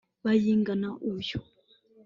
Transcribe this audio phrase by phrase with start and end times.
[0.23, 1.39] Bayingana uyu